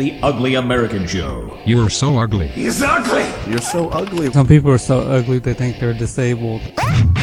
The 0.00 0.18
Ugly 0.22 0.54
American 0.54 1.06
Show. 1.06 1.58
You're 1.66 1.90
so 1.90 2.16
ugly. 2.16 2.48
He's 2.48 2.80
ugly! 2.80 3.30
You're 3.46 3.60
so 3.60 3.90
ugly. 3.90 4.32
Some 4.32 4.46
people 4.46 4.70
are 4.70 4.78
so 4.78 5.00
ugly 5.00 5.40
they 5.40 5.52
think 5.52 5.78
they're 5.78 5.92
disabled. 5.92 6.62
Come 6.78 7.14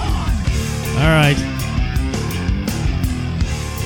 on! 0.00 0.32
All 0.98 1.14
right. 1.14 1.36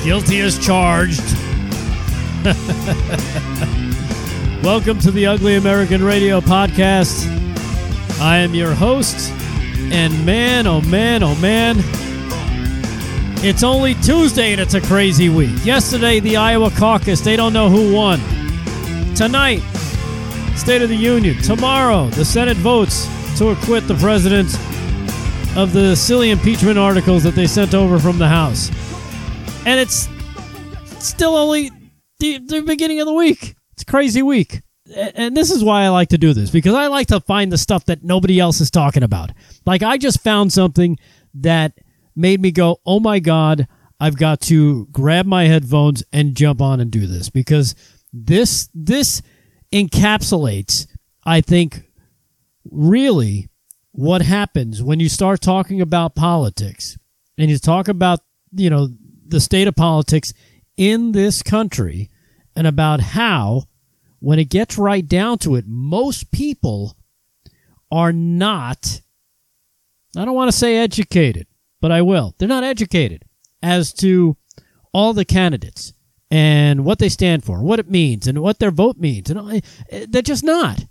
Guilty 0.03 0.41
as 0.41 0.59
charged. 0.65 1.21
Welcome 4.65 4.99
to 5.01 5.11
the 5.11 5.27
Ugly 5.27 5.57
American 5.57 6.03
Radio 6.03 6.41
Podcast. 6.41 7.27
I 8.19 8.39
am 8.39 8.55
your 8.55 8.73
host, 8.73 9.31
and 9.93 10.25
man, 10.25 10.67
oh 10.67 10.81
man, 10.81 11.23
oh 11.23 11.35
man, 11.35 11.77
it's 13.45 13.63
only 13.63 13.95
Tuesday 13.95 14.53
and 14.53 14.61
it's 14.61 14.75
a 14.75 14.81
crazy 14.81 15.29
week. 15.29 15.65
Yesterday, 15.65 16.19
the 16.19 16.37
Iowa 16.37 16.71
caucus, 16.71 17.21
they 17.21 17.37
don't 17.37 17.53
know 17.53 17.69
who 17.69 17.95
won. 17.95 18.19
Tonight, 19.15 19.61
State 20.57 20.83
of 20.83 20.89
the 20.89 20.97
Union. 20.97 21.41
Tomorrow, 21.43 22.09
the 22.11 22.25
Senate 22.25 22.57
votes 22.57 23.07
to 23.39 23.51
acquit 23.51 23.87
the 23.87 23.95
president 23.95 24.53
of 25.57 25.73
the 25.73 25.95
silly 25.95 26.31
impeachment 26.31 26.79
articles 26.79 27.23
that 27.23 27.35
they 27.37 27.47
sent 27.47 27.75
over 27.75 27.99
from 27.99 28.19
the 28.19 28.27
House. 28.27 28.71
And 29.65 29.79
it's 29.79 30.09
still 30.99 31.37
only 31.37 31.71
the, 32.19 32.39
the 32.39 32.63
beginning 32.63 33.01
of 33.01 33.07
the 33.07 33.15
week. 33.15 33.55
It's 33.73 33.83
a 33.83 33.87
crazy 33.87 34.23
week. 34.23 34.63
And 35.15 35.37
this 35.37 35.51
is 35.51 35.63
why 35.63 35.85
I 35.85 35.91
like 35.91 36.09
to 36.09 36.19
do 36.19 36.33
this 36.33 36.51
because 36.51 36.75
I 36.75 36.89
like 36.89 37.09
to 37.09 37.21
find 37.21 37.53
the 37.53 37.59
stuff 37.59 37.85
that 37.85 38.03
nobody 38.03 38.41
else 38.41 38.61
is 38.61 38.71
talking 38.71 39.03
about. 39.03 39.31
Like, 39.65 39.83
I 39.83 39.99
just 39.99 40.23
found 40.23 40.53
something 40.53 40.99
that 41.35 41.75
made 42.19 42.41
me 42.41 42.51
go, 42.51 42.81
oh 42.85 43.01
my 43.01 43.21
God, 43.21 43.67
I've 44.01 44.17
got 44.17 44.41
to 44.43 44.87
grab 44.87 45.27
my 45.27 45.45
headphones 45.45 46.03
and 46.13 46.37
jump 46.37 46.61
on 46.61 46.81
and 46.81 46.91
do 46.91 47.07
this. 47.07 47.31
Because 47.31 47.75
this, 48.13 48.69
this 48.75 49.23
encapsulates, 49.73 50.87
I 51.25 51.41
think, 51.41 51.83
really 52.71 53.49
what 53.99 54.23
happens 54.23 54.81
when 54.81 55.01
you 55.01 55.09
start 55.09 55.41
talking 55.41 55.81
about 55.81 56.15
politics 56.15 56.97
and 57.37 57.51
you 57.51 57.59
talk 57.59 57.89
about 57.89 58.21
you 58.53 58.71
know 58.71 58.89
the 59.27 59.41
state 59.41 59.67
of 59.67 59.75
politics 59.75 60.33
in 60.77 61.11
this 61.11 61.43
country 61.43 62.09
and 62.55 62.65
about 62.65 63.01
how 63.01 63.65
when 64.21 64.39
it 64.39 64.51
gets 64.51 64.79
right 64.79 65.09
down 65.09 65.37
to 65.37 65.57
it 65.57 65.65
most 65.67 66.31
people 66.31 66.97
are 67.91 68.13
not 68.13 69.01
I 70.17 70.25
don't 70.25 70.37
want 70.37 70.51
to 70.51 70.57
say 70.57 70.77
educated 70.77 71.48
but 71.81 71.93
I 71.93 72.03
will 72.03 72.35
they're 72.39 72.49
not 72.49 72.65
educated 72.65 73.25
as 73.63 73.93
to 73.95 74.37
all 74.93 75.13
the 75.13 75.25
candidates 75.25 75.93
and 76.31 76.85
what 76.85 76.99
they 76.99 77.09
stand 77.09 77.45
for 77.45 77.63
what 77.63 77.79
it 77.79 77.91
means 77.91 78.27
and 78.27 78.41
what 78.41 78.59
their 78.59 78.71
vote 78.71 78.99
means 78.99 79.31
and 79.31 79.63
they're 80.09 80.23
just 80.23 80.45
not 80.45 80.85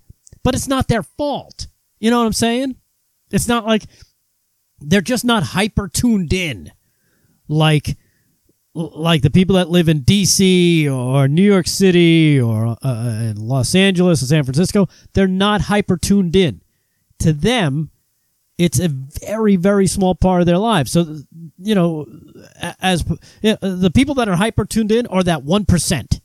but 0.44 0.56
it's 0.56 0.68
not 0.68 0.88
their 0.88 1.04
fault 1.04 1.68
you 2.00 2.10
know 2.10 2.20
what 2.20 2.26
I'm 2.26 2.34
saying 2.34 2.76
it's 3.32 3.48
not 3.48 3.66
like 3.66 3.84
they're 4.80 5.02
just 5.02 5.26
not 5.26 5.44
hyper 5.44 5.88
tuned 5.88 6.34
in 6.34 6.72
like 7.48 7.98
like 8.78 9.22
the 9.22 9.30
people 9.30 9.56
that 9.56 9.70
live 9.70 9.90
in 9.90 10.02
DC 10.02 10.90
or 10.92 11.28
New 11.28 11.44
York 11.44 11.68
City 11.68 12.40
or 12.40 12.78
uh, 12.84 13.20
in 13.22 13.36
Los 13.36 13.74
Angeles 13.74 14.22
or 14.22 14.28
San 14.28 14.44
Francisco. 14.44 14.88
They're 15.14 15.28
not 15.28 15.62
hyper 15.62 15.98
tuned 15.98 16.36
in. 16.36 16.62
To 17.20 17.34
them, 17.34 17.90
it's 18.58 18.80
a 18.80 18.90
very 18.90 19.56
very 19.56 19.88
small 19.88 20.16
part 20.16 20.42
of 20.42 20.48
their 20.48 20.58
lives. 20.58 20.92
So 20.92 21.18
you 21.58 21.76
know, 21.76 22.06
as 22.82 23.06
yeah, 23.42 23.56
the 23.62 23.92
people 23.94 24.16
that 24.16 24.30
are 24.30 24.36
hyper 24.36 24.66
tuned 24.66 24.92
in 24.92 25.08
are 25.08 25.24
that 25.24 25.44
one 25.44 25.66
percent 25.66 26.22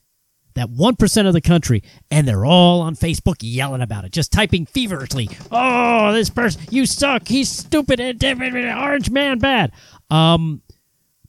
that 0.54 0.68
1% 0.70 1.26
of 1.26 1.32
the 1.32 1.40
country, 1.40 1.82
and 2.10 2.26
they're 2.26 2.44
all 2.44 2.80
on 2.82 2.94
Facebook 2.94 3.36
yelling 3.40 3.80
about 3.80 4.04
it, 4.04 4.12
just 4.12 4.32
typing 4.32 4.66
feverishly, 4.66 5.28
oh, 5.50 6.12
this 6.12 6.30
person, 6.30 6.62
you 6.70 6.86
suck, 6.86 7.28
he's 7.28 7.48
stupid, 7.48 8.00
and 8.00 8.22
orange 8.22 9.10
man 9.10 9.38
bad. 9.38 9.72
Um, 10.10 10.62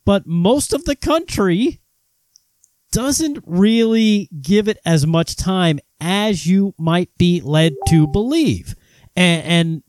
but 0.06 0.28
most 0.28 0.74
of 0.74 0.86
the 0.86 0.96
country 0.96 1.80
doesn't 2.92 3.44
really 3.46 4.30
give 4.42 4.68
it 4.68 4.78
as 4.86 5.08
much 5.08 5.36
time 5.36 5.80
as 6.00 6.46
you 6.46 6.76
might 6.78 7.10
be 7.18 7.42
led 7.42 7.74
to 7.88 8.08
believe. 8.08 8.76
And, 9.16 9.44
and 9.46 9.84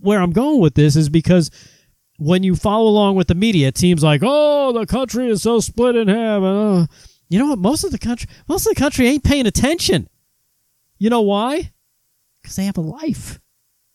where 0.00 0.20
I'm 0.20 0.32
going 0.32 0.60
with 0.60 0.74
this 0.74 0.96
is 0.96 1.08
because 1.08 1.50
when 2.18 2.42
you 2.42 2.54
follow 2.54 2.88
along 2.88 3.16
with 3.16 3.28
the 3.28 3.34
media, 3.34 3.68
it 3.68 3.78
seems 3.78 4.02
like, 4.02 4.20
oh, 4.24 4.72
the 4.72 4.86
country 4.86 5.28
is 5.28 5.42
so 5.42 5.60
split 5.60 5.96
in 5.96 6.08
half. 6.08 6.42
Uh, 6.42 6.86
you 7.28 7.38
know 7.38 7.46
what? 7.46 7.58
Most 7.58 7.84
of 7.84 7.92
the 7.92 7.98
country, 7.98 8.28
most 8.48 8.66
of 8.66 8.74
the 8.74 8.80
country 8.80 9.06
ain't 9.06 9.24
paying 9.24 9.46
attention. 9.46 10.08
You 10.98 11.08
know 11.10 11.22
why? 11.22 11.72
Because 12.42 12.56
they 12.56 12.64
have 12.64 12.76
a 12.76 12.82
life. 12.82 13.40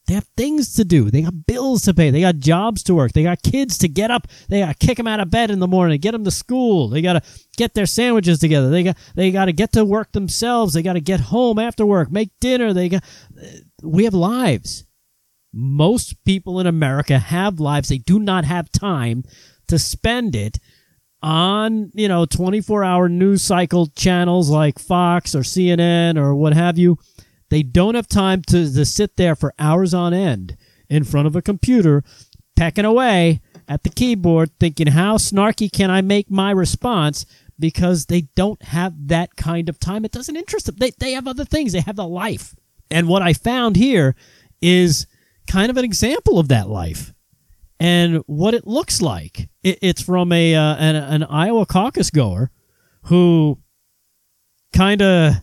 They 0.08 0.14
have 0.14 0.28
things 0.38 0.76
to 0.76 0.86
do. 0.86 1.10
They 1.10 1.24
got 1.24 1.48
bills 1.48 1.84
to 1.84 1.94
pay. 1.94 2.12
They 2.12 2.22
got 2.22 2.38
jobs 2.38 2.84
to 2.84 2.96
work. 2.96 3.14
They 3.14 3.24
got 3.24 3.42
kids 3.42 3.80
to 3.80 3.88
get 3.88 4.12
up. 4.12 4.28
They 4.50 4.60
got 4.60 4.80
to 4.80 4.86
kick 4.86 4.98
them 4.98 5.08
out 5.08 5.20
of 5.20 5.32
bed 5.32 5.50
in 5.50 5.60
the 5.60 5.68
morning, 5.68 6.00
get 6.00 6.12
them 6.12 6.24
to 6.24 6.32
school. 6.32 6.90
They 6.90 7.02
got 7.02 7.14
to 7.14 7.22
get 7.58 7.74
their 7.74 7.88
sandwiches 7.88 8.38
together. 8.38 8.70
They 8.70 8.84
got 8.84 8.98
they 9.16 9.32
got 9.32 9.46
to 9.46 9.54
get 9.54 9.74
to 9.74 9.84
work 9.84 10.12
themselves. 10.12 10.74
They 10.74 10.84
got 10.84 10.94
to 10.94 11.02
get 11.02 11.20
home 11.20 11.58
after 11.58 11.86
work, 11.88 12.12
make 12.12 12.30
dinner. 12.40 12.72
They 12.72 12.90
got 12.90 13.04
we 13.82 14.04
have 14.04 14.14
lives. 14.14 14.86
Most 15.58 16.22
people 16.26 16.60
in 16.60 16.68
America 16.68 17.18
have 17.18 17.62
lives. 17.62 17.88
They 17.88 17.98
do 17.98 18.20
not 18.20 18.44
have 18.44 18.70
time 18.72 19.24
to 19.68 19.80
spend 19.80 20.36
it 20.36 20.60
on, 21.24 21.92
you 21.96 22.10
know, 22.10 22.26
24 22.26 22.84
hour 22.84 23.08
news 23.08 23.42
cycle 23.42 23.88
channels 23.88 24.50
like 24.50 24.78
Fox 24.78 25.34
or 25.34 25.40
CNN 25.40 26.18
or 26.18 26.36
what 26.36 26.54
have 26.54 26.78
you. 26.78 27.00
They 27.50 27.64
don't 27.64 27.96
have 27.96 28.08
time 28.08 28.42
to, 28.44 28.72
to 28.74 28.86
sit 28.86 29.16
there 29.16 29.36
for 29.36 29.54
hours 29.58 29.94
on 29.94 30.14
end 30.14 30.58
in 30.90 31.04
front 31.04 31.26
of 31.26 31.36
a 31.36 31.42
computer, 31.42 32.04
pecking 32.56 32.86
away 32.86 33.40
at 33.68 33.84
the 33.84 33.90
keyboard, 33.90 34.52
thinking, 34.60 34.88
how 34.88 35.16
snarky 35.18 35.72
can 35.72 35.90
I 35.90 36.02
make 36.02 36.30
my 36.30 36.52
response? 36.52 37.26
Because 37.58 38.08
they 38.08 38.22
don't 38.36 38.62
have 38.62 39.08
that 39.08 39.36
kind 39.36 39.70
of 39.70 39.80
time. 39.80 40.04
It 40.06 40.12
doesn't 40.12 40.36
interest 40.36 40.66
them. 40.66 40.76
They, 40.78 40.92
they 41.00 41.14
have 41.14 41.28
other 41.28 41.46
things, 41.46 41.72
they 41.72 41.80
have 41.80 41.98
a 41.98 42.04
life. 42.04 42.56
And 42.92 43.08
what 43.08 43.22
I 43.22 43.34
found 43.34 43.78
here 43.78 44.16
is 44.62 45.08
kind 45.48 45.70
of 45.70 45.78
an 45.78 45.86
example 45.86 46.40
of 46.40 46.48
that 46.50 46.70
life 46.70 47.14
and 47.80 48.24
what 48.26 48.54
it 48.54 48.68
looks 48.68 49.02
like. 49.02 49.50
It, 49.64 49.80
it's 49.82 50.02
from 50.02 50.32
a 50.32 50.56
uh, 50.56 50.76
an, 50.76 50.96
an 50.96 51.24
Iowa 51.24 51.66
caucus 51.66 52.10
goer 52.10 52.52
who 53.04 53.60
kind 54.74 55.02
of 55.02 55.36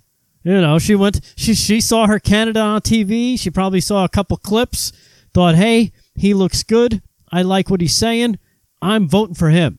you 0.42 0.60
know 0.60 0.78
she 0.78 0.94
went 0.94 1.20
she 1.36 1.54
she 1.54 1.80
saw 1.80 2.06
her 2.06 2.18
Canada 2.18 2.60
on 2.60 2.80
TV. 2.80 3.38
She 3.38 3.50
probably 3.50 3.80
saw 3.80 4.04
a 4.04 4.08
couple 4.08 4.36
clips, 4.36 4.92
thought, 5.34 5.54
"Hey, 5.54 5.92
he 6.14 6.34
looks 6.34 6.62
good. 6.62 7.02
I 7.30 7.42
like 7.42 7.70
what 7.70 7.80
he's 7.80 7.96
saying. 7.96 8.38
I'm 8.80 9.08
voting 9.08 9.34
for 9.34 9.50
him." 9.50 9.78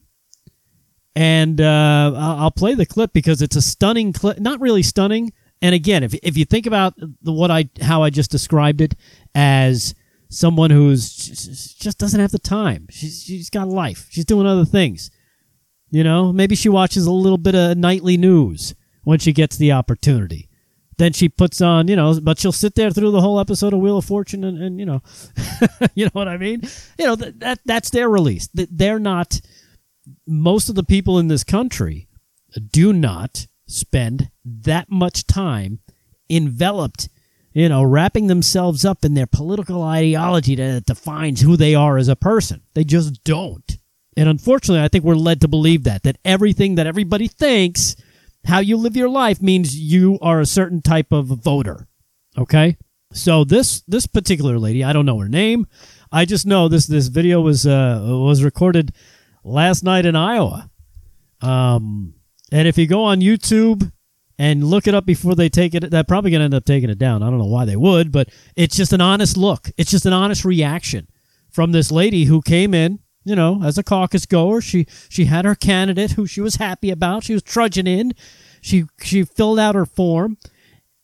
And 1.16 1.62
uh, 1.62 2.14
I'll 2.16 2.50
play 2.52 2.74
the 2.74 2.88
clip 2.88 3.14
because 3.14 3.44
it's 3.44 3.56
a 3.56 3.62
stunning 3.62 4.14
clip. 4.14 4.40
Not 4.40 4.60
really 4.60 4.82
stunning. 4.82 5.32
And 5.62 5.76
again, 5.76 6.04
if 6.04 6.14
if 6.16 6.38
you 6.38 6.46
think 6.46 6.66
about 6.66 6.96
the, 6.98 7.32
what 7.32 7.52
I 7.52 7.70
how 7.82 8.04
I 8.04 8.10
just 8.10 8.32
described 8.32 8.82
it 8.82 8.96
as 9.36 9.94
someone 10.34 10.72
who's 10.72 11.16
just 11.16 11.98
doesn't 11.98 12.20
have 12.20 12.32
the 12.32 12.40
time. 12.40 12.88
She's 12.90 13.24
she's 13.24 13.50
got 13.50 13.68
life. 13.68 14.08
She's 14.10 14.26
doing 14.26 14.48
other 14.48 14.66
things. 14.66 15.12
You 15.92 16.04
know, 16.04 16.34
maybe 16.34 16.56
she 16.56 16.70
watches 16.70 17.06
a 17.06 17.12
little 17.12 17.38
bit 17.38 17.56
of 17.56 17.78
nightly 17.78 18.18
news 18.18 18.74
when 19.04 19.20
she 19.20 19.32
gets 19.32 19.58
the 19.58 19.72
opportunity. 19.72 20.50
Then 20.98 21.14
she 21.14 21.30
puts 21.30 21.62
on, 21.62 21.88
you 21.88 21.96
know, 21.96 22.20
but 22.20 22.40
she'll 22.40 22.52
sit 22.52 22.76
there 22.76 22.92
through 22.92 23.12
the 23.12 23.22
whole 23.22 23.40
episode 23.40 23.74
of 23.74 23.80
Wheel 23.80 23.98
of 23.98 24.06
Fortune, 24.06 24.44
and, 24.44 24.62
and 24.62 24.80
you 24.80 24.86
know, 24.86 25.02
you 25.96 26.06
know 26.06 26.12
what 26.14 26.28
I 26.28 26.38
mean. 26.38 26.62
You 26.98 27.06
know 27.06 27.16
that, 27.16 27.40
that 27.40 27.60
that's 27.66 27.90
their 27.90 28.10
release. 28.10 28.50
They're 28.54 29.00
not. 29.00 29.40
Most 30.28 30.68
of 30.68 30.76
the 30.76 30.84
people 30.84 31.18
in 31.18 31.30
this 31.30 31.44
country 31.44 32.08
do 32.72 32.92
not 32.92 33.48
spend 33.68 34.30
that 34.44 34.90
much 34.90 35.26
time 35.26 35.80
enveloped 36.30 37.10
you 37.54 37.70
know, 37.70 37.84
wrapping 37.84 38.28
themselves 38.28 38.84
up 38.84 39.06
in 39.06 39.14
their 39.14 39.28
political 39.28 39.84
ideology 39.84 40.56
that 40.56 40.86
defines 40.86 41.42
who 41.42 41.56
they 41.56 41.76
are 41.76 41.98
as 41.98 42.08
a 42.08 42.16
person. 42.16 42.62
They 42.74 42.84
just 42.84 43.24
don't. 43.24 43.78
And 44.18 44.30
unfortunately, 44.30 44.84
I 44.84 44.88
think 44.88 45.04
we're 45.04 45.16
led 45.16 45.42
to 45.42 45.48
believe 45.48 45.84
that, 45.84 46.04
that 46.04 46.18
everything 46.26 46.76
that 46.76 46.88
everybody 46.88 47.28
thinks, 47.28 47.96
how 48.46 48.60
you 48.60 48.78
live 48.78 48.96
your 48.96 49.10
life 49.10 49.42
means 49.42 49.78
you 49.78 50.20
are 50.22 50.40
a 50.40 50.46
certain 50.46 50.82
type 50.82 51.12
of 51.12 51.28
voter. 51.28 51.88
Okay? 52.38 52.78
So 53.14 53.44
this 53.44 53.82
this 53.88 54.08
particular 54.08 54.58
lady, 54.58 54.84
I 54.84 54.92
don't 54.92 55.06
know 55.06 55.20
her 55.20 55.30
name. 55.30 55.68
I 56.12 56.26
just 56.26 56.48
know 56.48 56.68
this 56.68 56.88
this 56.88 57.08
video 57.08 57.42
was 57.42 57.66
uh 57.66 58.02
was 58.04 58.44
recorded 58.44 58.92
last 59.44 59.84
night 59.84 60.06
in 60.06 60.16
Iowa. 60.16 60.70
Um 61.42 62.16
and 62.52 62.68
if 62.68 62.78
you 62.78 62.88
go 62.88 63.04
on 63.04 63.22
YouTube 63.22 63.92
and 64.38 64.64
look 64.64 64.88
it 64.88 64.96
up 64.96 65.06
before 65.06 65.36
they 65.36 65.50
take 65.50 65.76
it. 65.76 65.92
They're 65.92 66.04
probably 66.04 66.32
going 66.32 66.42
to 66.42 66.46
end 66.46 66.54
up 66.54 66.66
taking 66.66 66.90
it 66.90 66.98
down. 66.98 67.24
I 67.24 67.30
don't 67.30 67.40
know 67.40 67.46
why 67.46 67.66
they 67.66 67.76
would, 67.76 68.12
but 68.12 68.30
it's 68.56 68.76
just 68.76 68.94
an 68.94 69.02
honest 69.02 69.38
look. 69.38 69.70
It's 69.78 69.92
just 69.92 70.06
an 70.06 70.14
honest 70.14 70.44
reaction 70.44 71.08
from 71.52 71.72
this 71.72 71.92
lady 71.92 72.26
who 72.26 72.42
came 72.42 72.74
in 72.74 73.00
you 73.26 73.36
know, 73.36 73.62
as 73.64 73.78
a 73.78 73.84
caucus 73.84 74.26
goer, 74.26 74.62
she 74.62 74.86
she 75.10 75.26
had 75.26 75.46
her 75.46 75.56
candidate 75.56 76.12
who 76.12 76.28
she 76.28 76.42
was 76.42 76.58
happy 76.58 76.90
about. 76.90 77.24
She 77.24 77.34
was 77.34 77.44
trudging 77.44 77.88
in. 77.88 78.14
She 78.62 78.86
she 79.02 79.24
filled 79.24 79.60
out 79.60 79.76
her 79.76 79.86
form, 79.86 80.38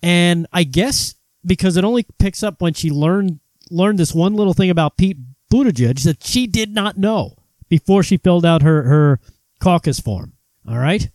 and 0.03 0.47
I 0.51 0.63
guess 0.63 1.15
because 1.45 1.77
it 1.77 1.85
only 1.85 2.05
picks 2.17 2.43
up 2.43 2.61
when 2.61 2.73
she 2.73 2.89
learned 2.89 3.39
learned 3.71 3.99
this 3.99 4.13
one 4.13 4.33
little 4.33 4.53
thing 4.53 4.69
about 4.69 4.97
Pete 4.97 5.17
Buttigieg 5.51 6.03
that 6.03 6.23
she 6.23 6.45
did 6.45 6.73
not 6.73 6.97
know 6.97 7.35
before 7.69 8.03
she 8.03 8.17
filled 8.17 8.45
out 8.45 8.63
her 8.63 8.83
her 8.83 9.19
caucus 9.59 9.99
form. 9.99 10.33
All 10.67 10.77
right, 10.77 11.09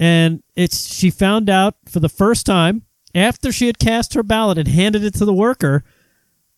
and 0.00 0.42
it's 0.56 0.92
she 0.92 1.10
found 1.10 1.50
out 1.50 1.76
for 1.86 2.00
the 2.00 2.08
first 2.08 2.46
time 2.46 2.82
after 3.14 3.52
she 3.52 3.66
had 3.66 3.78
cast 3.78 4.14
her 4.14 4.22
ballot 4.22 4.56
and 4.56 4.66
handed 4.66 5.04
it 5.04 5.14
to 5.14 5.26
the 5.26 5.32
worker 5.32 5.84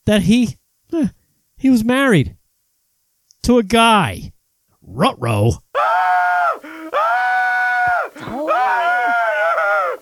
that 0.07 0.23
he 0.23 0.57
he 1.57 1.69
was 1.69 1.85
married 1.85 2.37
to 3.43 3.59
a 3.59 3.63
guy. 3.63 4.33
Rutro. 4.81 5.53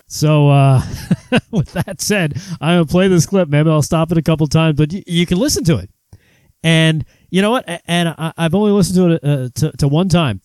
So, 0.07 0.49
uh, 0.49 0.81
with 1.51 1.71
that 1.71 2.01
said, 2.01 2.33
I'm 2.59 2.75
gonna 2.75 2.85
play 2.85 3.07
this 3.07 3.25
clip. 3.25 3.47
Maybe 3.47 3.69
I'll 3.69 3.81
stop 3.81 4.11
it 4.11 4.17
a 4.17 4.21
couple 4.21 4.45
times, 4.47 4.75
but 4.75 4.91
you, 4.91 5.03
you 5.07 5.25
can 5.25 5.39
listen 5.39 5.63
to 5.63 5.77
it. 5.77 5.89
And 6.63 7.05
you 7.29 7.41
know 7.41 7.51
what? 7.51 7.65
And 7.87 8.09
I, 8.09 8.33
I've 8.37 8.53
only 8.53 8.71
listened 8.71 8.97
to 8.97 9.11
it 9.13 9.23
uh, 9.23 9.49
to, 9.55 9.77
to 9.77 9.87
one 9.87 10.09
time, 10.09 10.41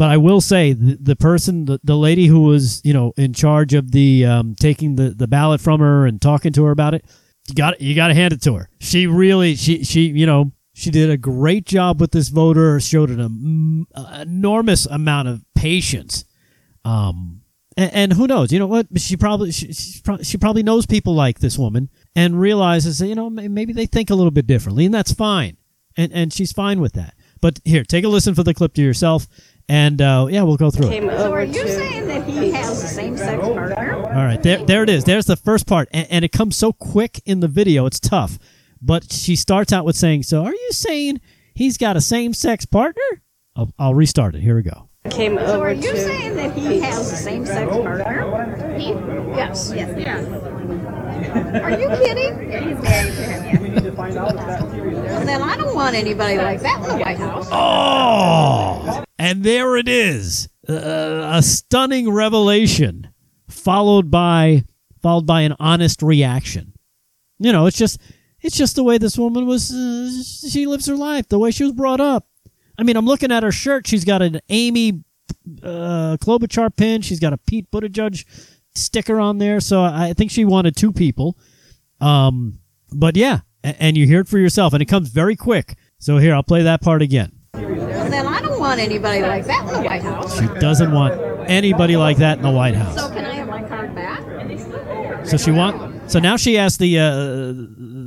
but 0.00 0.08
I 0.08 0.16
will 0.16 0.40
say 0.40 0.72
the, 0.72 0.96
the 0.98 1.14
person, 1.14 1.66
the, 1.66 1.78
the 1.84 1.94
lady 1.94 2.24
who 2.26 2.40
was 2.40 2.80
you 2.86 2.94
know 2.94 3.12
in 3.18 3.34
charge 3.34 3.74
of 3.74 3.92
the 3.92 4.24
um, 4.24 4.54
taking 4.58 4.96
the, 4.96 5.10
the 5.10 5.28
ballot 5.28 5.60
from 5.60 5.80
her 5.80 6.06
and 6.06 6.22
talking 6.22 6.54
to 6.54 6.64
her 6.64 6.70
about 6.70 6.94
it, 6.94 7.04
you 7.46 7.54
got 7.54 7.78
you 7.82 7.94
got 7.94 8.08
to 8.08 8.14
hand 8.14 8.32
it 8.32 8.40
to 8.44 8.54
her. 8.54 8.70
She 8.78 9.06
really 9.06 9.56
she 9.56 9.84
she 9.84 10.06
you 10.06 10.24
know 10.24 10.52
she 10.72 10.90
did 10.90 11.10
a 11.10 11.18
great 11.18 11.66
job 11.66 12.00
with 12.00 12.12
this 12.12 12.30
voter. 12.30 12.80
Showed 12.80 13.10
an 13.10 13.20
um, 13.20 13.86
enormous 14.18 14.86
amount 14.86 15.28
of 15.28 15.44
patience. 15.54 16.24
Um, 16.82 17.42
and, 17.76 17.92
and 17.92 18.12
who 18.14 18.26
knows? 18.26 18.54
You 18.54 18.58
know 18.58 18.68
what? 18.68 18.86
She 18.96 19.18
probably 19.18 19.52
she, 19.52 19.74
she 19.74 20.38
probably 20.38 20.62
knows 20.62 20.86
people 20.86 21.14
like 21.14 21.40
this 21.40 21.58
woman 21.58 21.90
and 22.16 22.40
realizes 22.40 23.00
that 23.00 23.06
you 23.06 23.14
know 23.14 23.28
maybe 23.28 23.74
they 23.74 23.84
think 23.84 24.08
a 24.08 24.14
little 24.14 24.30
bit 24.30 24.46
differently, 24.46 24.86
and 24.86 24.94
that's 24.94 25.12
fine. 25.12 25.58
And 25.94 26.10
and 26.10 26.32
she's 26.32 26.52
fine 26.52 26.80
with 26.80 26.94
that. 26.94 27.12
But 27.40 27.60
here, 27.64 27.84
take 27.84 28.04
a 28.04 28.08
listen 28.08 28.34
for 28.34 28.42
the 28.42 28.54
clip 28.54 28.74
to 28.74 28.82
yourself, 28.82 29.26
and 29.68 30.00
uh, 30.00 30.26
yeah, 30.30 30.42
we'll 30.42 30.56
go 30.56 30.70
through 30.70 30.88
it. 30.90 31.18
So 31.18 31.32
are 31.32 31.44
you 31.44 31.68
saying 31.68 32.06
that 32.08 32.24
he 32.26 32.50
has 32.50 32.82
a 32.82 32.86
same-sex 32.88 33.42
partner? 33.42 33.94
All 34.06 34.24
right, 34.24 34.42
there, 34.42 34.64
there 34.64 34.82
it 34.82 34.88
is. 34.90 35.04
There's 35.04 35.26
the 35.26 35.36
first 35.36 35.66
part, 35.66 35.88
and, 35.92 36.06
and 36.10 36.24
it 36.24 36.32
comes 36.32 36.56
so 36.56 36.72
quick 36.72 37.20
in 37.24 37.40
the 37.40 37.48
video, 37.48 37.86
it's 37.86 38.00
tough. 38.00 38.38
But 38.82 39.12
she 39.12 39.36
starts 39.36 39.72
out 39.72 39.84
with 39.84 39.96
saying, 39.96 40.22
"So, 40.22 40.44
are 40.44 40.52
you 40.54 40.68
saying 40.72 41.20
he's 41.54 41.76
got 41.76 41.96
a 41.96 42.00
same-sex 42.00 42.64
partner?" 42.66 43.22
I'll, 43.54 43.70
I'll 43.78 43.94
restart 43.94 44.34
it. 44.34 44.40
Here 44.40 44.56
we 44.56 44.62
go. 44.62 44.88
came 45.10 45.36
So 45.36 45.44
over 45.44 45.68
are 45.68 45.72
you 45.72 45.92
to 45.92 46.00
saying 46.00 46.36
that 46.36 46.56
he 46.56 46.80
has 46.80 47.12
a 47.12 47.16
same-sex 47.16 47.70
partner? 47.70 48.78
He? 48.78 48.88
Yes. 49.36 49.72
Yes. 49.74 49.98
Yeah. 49.98 51.62
Are 51.62 51.78
you 51.78 51.88
kidding? 51.88 52.50
Yeah, 52.50 52.60
he's 52.60 52.82
married 52.82 53.14
to 53.14 53.22
him. 53.22 53.96
Well, 53.96 55.24
then 55.26 55.42
I 55.42 55.56
don't 55.56 55.74
want 55.74 55.94
anybody 55.94 56.36
like 56.38 56.60
that 56.62 56.76
in 56.78 56.82
the 56.88 57.04
White 57.04 57.18
House. 57.18 57.48
Oh, 57.52 59.04
and 59.20 59.44
there 59.44 59.76
it 59.76 59.86
is, 59.86 60.48
uh, 60.66 61.30
a 61.34 61.42
stunning 61.42 62.10
revelation, 62.10 63.10
followed 63.48 64.10
by 64.10 64.64
followed 65.02 65.26
by 65.26 65.42
an 65.42 65.54
honest 65.60 66.02
reaction. 66.02 66.72
You 67.38 67.52
know, 67.52 67.66
it's 67.66 67.76
just 67.76 68.00
it's 68.40 68.56
just 68.56 68.76
the 68.76 68.82
way 68.82 68.96
this 68.96 69.18
woman 69.18 69.46
was. 69.46 69.70
Uh, 69.72 70.22
she 70.48 70.66
lives 70.66 70.86
her 70.86 70.96
life, 70.96 71.28
the 71.28 71.38
way 71.38 71.50
she 71.50 71.64
was 71.64 71.72
brought 71.72 72.00
up. 72.00 72.26
I 72.78 72.82
mean, 72.82 72.96
I'm 72.96 73.04
looking 73.04 73.30
at 73.30 73.42
her 73.42 73.52
shirt. 73.52 73.86
She's 73.86 74.06
got 74.06 74.22
an 74.22 74.40
Amy 74.48 75.04
uh, 75.62 76.16
Klobuchar 76.18 76.74
pin. 76.74 77.02
She's 77.02 77.20
got 77.20 77.34
a 77.34 77.38
Pete 77.38 77.70
Buttigieg 77.70 78.24
sticker 78.74 79.20
on 79.20 79.36
there. 79.36 79.60
So 79.60 79.82
I 79.82 80.14
think 80.14 80.30
she 80.30 80.46
wanted 80.46 80.76
two 80.76 80.92
people. 80.92 81.36
Um, 82.00 82.58
but 82.90 83.16
yeah, 83.16 83.40
and 83.62 83.98
you 83.98 84.06
hear 84.06 84.20
it 84.20 84.28
for 84.28 84.38
yourself, 84.38 84.72
and 84.72 84.80
it 84.80 84.86
comes 84.86 85.10
very 85.10 85.36
quick. 85.36 85.76
So 85.98 86.16
here, 86.16 86.34
I'll 86.34 86.42
play 86.42 86.62
that 86.62 86.80
part 86.80 87.02
again. 87.02 87.32
Well, 87.52 88.08
then 88.10 88.26
I 88.26 88.40
don't 88.40 88.59
want 88.70 88.80
anybody 88.80 89.20
like 89.22 89.44
that 89.46 89.62
in 89.66 89.74
the 89.74 89.82
White 89.82 90.02
House. 90.02 90.38
She 90.38 90.46
doesn't 90.60 90.92
want 90.92 91.20
anybody 91.50 91.96
like 91.96 92.18
that 92.18 92.38
in 92.38 92.44
the 92.44 92.50
White 92.50 92.76
House. 92.76 92.94
So 92.96 93.08
can 93.10 93.24
I 93.24 93.34
have 93.34 93.48
my 93.48 93.62
card 93.64 93.94
back? 93.96 95.26
So 95.26 95.36
she 95.36 95.50
want. 95.50 96.08
So 96.10 96.18
now 96.20 96.36
she 96.36 96.56
asked 96.56 96.78
the 96.78 96.98
uh, 96.98 97.04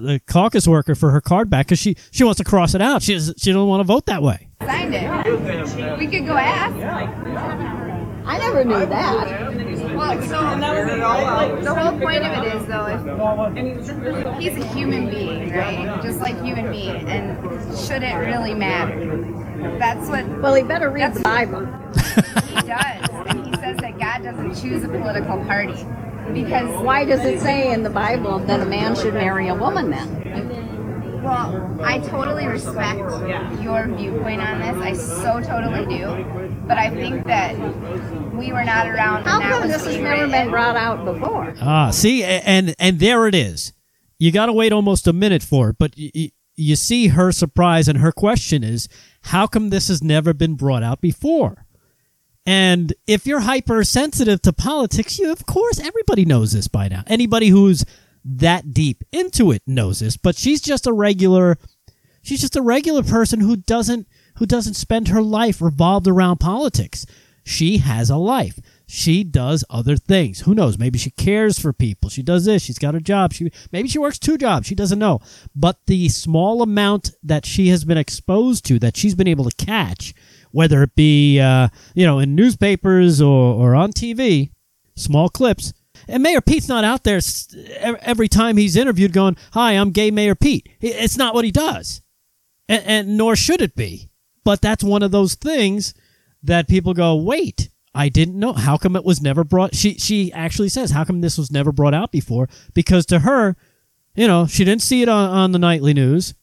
the 0.07 0.21
caucus 0.27 0.65
worker 0.68 0.95
for 0.95 1.12
her 1.12 1.19
card 1.21 1.50
back 1.50 1.68
because 1.68 1.80
she 1.80 1.95
she 2.12 2.24
wants 2.24 2.38
to 2.38 2.44
cross 2.45 2.74
it 2.75 2.81
out. 2.81 3.01
She 3.01 3.13
doesn't- 3.13 3.39
she 3.42 3.51
don't 3.51 3.68
want 3.68 3.81
to 3.81 3.83
vote 3.86 4.06
that 4.07 4.24
way. 4.24 4.48
signed 4.62 4.94
it. 4.95 6.00
We 6.00 6.07
could 6.07 6.25
go 6.25 6.36
ask. 6.38 6.75
I 8.25 8.38
never 8.38 8.63
knew 8.63 8.86
that. 8.86 9.52
Well, 9.95 10.22
so 10.24 11.62
the 11.62 11.75
whole 11.75 12.00
point 12.00 12.24
of 12.24 12.44
it 12.45 12.56
is, 12.56 12.66
though, 12.68 12.86
if 13.56 14.40
he's 14.40 14.57
a 14.63 14.68
human 14.74 15.10
being, 15.10 15.51
right? 15.51 16.01
Just 16.01 16.19
like 16.19 16.36
you 16.44 16.56
and 16.56 16.69
me, 16.69 16.90
and 16.90 17.38
should 17.78 18.04
it 18.04 18.16
really 18.16 18.54
matter? 18.54 19.25
That's 19.80 20.07
what 20.10 20.25
Well, 20.42 20.56
he 20.56 20.63
better 20.63 20.90
read 20.90 21.13
the 21.13 21.22
Bible. 21.22 21.66
he 21.66 22.68
does. 22.68 23.10
And 23.28 23.45
he 23.45 23.54
says 23.62 23.78
that 23.78 23.98
God 24.00 24.24
doesn't 24.24 24.56
choose 24.62 24.84
a 24.84 24.88
political 24.90 25.38
party. 25.45 25.86
Because, 26.34 26.69
Why 26.84 27.04
does 27.06 27.22
it 27.25 27.40
say 27.40 27.72
in 27.74 27.84
the 27.84 27.90
Bible 27.90 28.40
that 28.40 28.60
a 28.62 28.66
man 28.66 28.95
should 28.95 29.13
marry 29.13 29.48
a 29.50 29.56
woman 29.56 29.92
then? 29.92 31.22
well, 31.24 31.80
I 31.81 32.00
totally 32.00 32.45
respect 32.48 33.00
your 33.62 33.88
viewpoint 33.88 34.42
on 34.42 34.60
this. 34.60 34.75
I 34.84 34.94
so 34.94 35.40
totally 35.40 35.86
do. 35.86 36.25
But 36.68 36.78
I 36.78 36.90
think 36.90 37.25
that 37.28 37.56
we 38.38 38.51
were 38.51 38.63
not 38.63 38.88
around. 38.88 39.25
How 39.25 39.39
come 39.39 39.62
was 39.63 39.71
this 39.71 39.85
has 39.85 39.97
never 39.97 40.09
written. 40.24 40.31
been 40.31 40.50
brought 40.50 40.75
out 40.75 41.06
before? 41.06 41.53
Ah, 41.62 41.89
see, 41.91 42.24
and 42.24 42.75
and 42.80 43.00
there 43.00 43.27
it 43.27 43.35
is. 43.35 43.74
You 44.19 44.31
got 44.31 44.45
to 44.47 44.53
wait 44.53 44.71
almost 44.71 45.07
a 45.07 45.13
minute 45.13 45.44
for 45.44 45.69
it, 45.69 45.77
but 45.77 45.94
y- 45.97 46.12
y- 46.15 46.31
you 46.56 46.75
see 46.75 47.07
her 47.09 47.31
surprise, 47.31 47.88
and 47.88 48.00
her 48.00 48.12
question 48.12 48.63
is, 48.63 48.88
"How 49.24 49.47
come 49.47 49.69
this 49.69 49.88
has 49.88 50.03
never 50.03 50.33
been 50.33 50.56
brought 50.56 50.83
out 50.83 51.01
before?" 51.01 51.65
And 52.45 52.94
if 53.07 53.25
you're 53.25 53.39
hypersensitive 53.41 54.41
to 54.41 54.53
politics, 54.53 55.18
you 55.18 55.31
of 55.31 55.45
course 55.45 55.80
everybody 55.80 56.25
knows 56.25 56.51
this 56.51 56.68
by 56.68 56.88
now. 56.89 57.03
Anybody 57.07 57.50
who's 57.50 57.85
that 58.25 58.74
deep 58.74 59.03
into 59.12 59.51
it 59.51 59.62
knows 59.65 60.00
this, 60.00 60.18
but 60.18 60.35
she's 60.35 60.62
just 60.62 60.88
a 60.88 60.94
regular 60.94 61.57
she's 62.21 62.41
just 62.41 62.56
a 62.56 62.62
regular 62.62 63.03
person 63.03 63.39
who 63.39 63.56
doesn't 63.56 64.07
who 64.38 64.45
doesn't 64.45 64.74
spend 64.74 65.07
her 65.09 65.21
life 65.21 65.62
revolved 65.62 66.07
around 66.07 66.38
politics. 66.39 67.06
She 67.44 67.78
has 67.78 68.10
a 68.10 68.18
life. 68.18 68.60
She 68.88 69.24
does 69.24 69.66
other 69.69 69.98
things. 69.98 70.42
Who 70.42 70.54
knows? 70.54 70.78
Maybe 70.78 71.00
she 71.00 71.09
cares 71.09 71.59
for 71.59 71.73
people. 71.73 72.09
She 72.09 72.21
does 72.23 72.45
this. 72.45 72.64
She's 72.64 72.80
got 72.80 72.95
a 72.95 73.02
job. 73.02 73.33
She 73.33 73.52
maybe 73.71 73.88
she 73.88 74.00
works 74.00 74.19
two 74.19 74.38
jobs. 74.38 74.68
She 74.68 74.76
doesn't 74.76 75.00
know. 75.00 75.19
But 75.56 75.85
the 75.88 76.09
small 76.09 76.62
amount 76.62 77.12
that 77.23 77.45
she 77.45 77.69
has 77.69 77.85
been 77.85 77.97
exposed 77.97 78.66
to, 78.66 78.80
that 78.80 78.95
she's 78.95 79.16
been 79.16 79.28
able 79.28 79.50
to 79.50 79.66
catch, 79.66 80.14
whether 80.52 80.83
it 80.83 80.95
be 80.95 81.40
uh, 81.40 81.69
you 81.95 82.06
know 82.06 82.19
in 82.19 82.35
newspapers 82.35 83.21
or, 83.21 83.54
or 83.56 83.76
on 83.76 83.92
TV, 83.92 84.52
small 84.95 85.30
clips. 85.30 85.73
And 86.07 86.21
Mayor 86.21 86.42
Pete's 86.42 86.68
not 86.68 86.83
out 86.83 87.04
there 87.04 87.21
every 88.02 88.28
time 88.28 88.57
he's 88.57 88.76
interviewed 88.76 89.14
going, 89.14 89.38
"Hi, 89.54 89.73
I'm 89.73 89.92
gay 89.92 90.12
Mayor 90.12 90.35
Pete." 90.35 90.69
It's 90.81 91.18
not 91.18 91.33
what 91.33 91.45
he 91.45 91.52
does 91.52 92.04
and, 92.68 92.83
and 92.85 93.18
nor 93.18 93.35
should 93.35 93.62
it 93.62 93.76
be. 93.76 94.09
But 94.44 94.62
that's 94.62 94.83
one 94.83 95.04
of 95.04 95.12
those 95.12 95.35
things 95.35 95.94
that 96.44 96.68
people 96.68 96.94
go, 96.94 97.16
wait, 97.16 97.69
I 97.95 98.09
didn't 98.09 98.40
know. 98.40 98.54
How 98.54 98.78
come 98.78 98.95
it 98.95 99.06
was 99.06 99.21
never 99.21 99.44
brought? 99.44 99.76
She 99.76 99.95
she 99.95 100.31
actually 100.33 100.69
says, 100.69 100.92
how 100.92 101.04
come 101.04 101.21
this 101.21 101.38
was 101.38 101.52
never 101.52 101.71
brought 101.71 101.94
out 101.94 102.12
before? 102.12 102.50
Because 102.73 103.06
to 103.07 103.19
her, 103.19 103.56
you 104.16 104.28
know, 104.28 104.47
she 104.47 104.66
didn't 104.66 104.81
see 104.81 105.02
it 105.02 105.09
on, 105.09 105.30
on 105.30 105.52
the 105.52 105.59
nightly 105.59 105.94
news. 105.94 106.33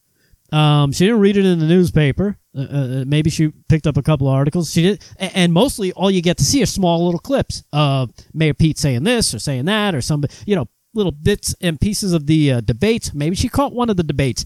Um, 0.52 0.92
she 0.92 1.06
didn't 1.06 1.20
read 1.20 1.36
it 1.36 1.46
in 1.46 1.60
the 1.60 1.66
newspaper. 1.66 2.36
Uh, 2.56 2.62
uh, 2.62 3.04
maybe 3.06 3.30
she 3.30 3.52
picked 3.68 3.86
up 3.86 3.96
a 3.96 4.02
couple 4.02 4.26
of 4.26 4.34
articles. 4.34 4.72
She 4.72 4.82
did, 4.82 5.04
and, 5.16 5.32
and 5.34 5.52
mostly 5.52 5.92
all 5.92 6.10
you 6.10 6.22
get 6.22 6.38
to 6.38 6.44
see 6.44 6.62
are 6.62 6.66
small 6.66 7.04
little 7.04 7.20
clips 7.20 7.62
of 7.72 8.10
Mayor 8.34 8.54
Pete 8.54 8.78
saying 8.78 9.04
this 9.04 9.32
or 9.32 9.38
saying 9.38 9.66
that 9.66 9.94
or 9.94 10.00
some, 10.00 10.24
you 10.46 10.56
know, 10.56 10.68
little 10.92 11.12
bits 11.12 11.54
and 11.60 11.80
pieces 11.80 12.12
of 12.12 12.26
the 12.26 12.52
uh, 12.52 12.60
debates. 12.60 13.14
Maybe 13.14 13.36
she 13.36 13.48
caught 13.48 13.72
one 13.72 13.90
of 13.90 13.96
the 13.96 14.02
debates. 14.02 14.44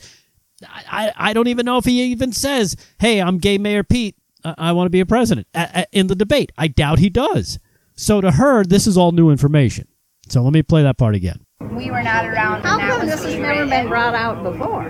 I, 0.63 0.85
I 0.91 1.13
I 1.31 1.33
don't 1.33 1.49
even 1.49 1.65
know 1.65 1.79
if 1.79 1.87
he 1.87 2.03
even 2.05 2.33
says, 2.33 2.77
"Hey, 2.99 3.21
I'm 3.21 3.39
gay 3.39 3.57
Mayor 3.57 3.83
Pete. 3.83 4.17
I, 4.45 4.55
I 4.59 4.73
want 4.73 4.87
to 4.87 4.91
be 4.91 5.01
a 5.01 5.07
president." 5.07 5.47
A- 5.55 5.81
a- 5.81 5.87
in 5.93 6.07
the 6.09 6.15
debate, 6.15 6.53
I 6.59 6.69
doubt 6.69 6.99
he 6.99 7.11
does. 7.11 7.59
So 7.97 8.21
to 8.21 8.33
her, 8.33 8.65
this 8.65 8.87
is 8.87 8.97
all 8.97 9.13
new 9.13 9.31
information. 9.31 9.87
So 10.29 10.43
let 10.43 10.53
me 10.53 10.63
play 10.63 10.83
that 10.83 10.99
part 10.99 11.15
again. 11.15 11.45
We 11.61 11.91
were 11.91 12.03
not 12.03 12.27
around. 12.27 12.63
How 12.63 12.79
come 12.79 13.07
this 13.07 13.23
has 13.23 13.35
never 13.37 13.49
written. 13.65 13.71
been 13.71 13.89
brought 13.89 14.15
out 14.15 14.43
before? 14.43 14.89